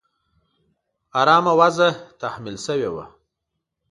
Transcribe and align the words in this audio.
آرامي 1.19 1.53
وضعې 1.59 1.89
تحمیل 2.21 2.57
شوې 2.65 2.89
وه. 2.95 3.05